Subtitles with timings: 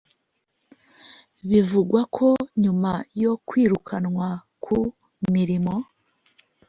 [1.49, 2.27] Bivugwa ko
[2.63, 2.91] nyuma
[3.23, 4.27] yo kwirukanwa
[4.63, 4.77] ku
[5.33, 5.75] mirimo